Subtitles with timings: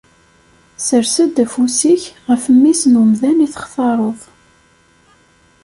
[0.77, 4.19] Ssers-d ayeffus-ik ɣef mmi-s n umdan i textareḍ.